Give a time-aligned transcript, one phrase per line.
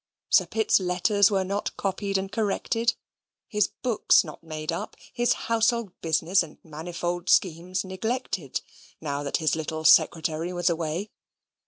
[0.29, 2.95] Sir Pitt's letters were not copied and corrected;
[3.47, 8.61] his books not made up; his household business and manifold schemes neglected,
[8.99, 11.11] now that his little secretary was away.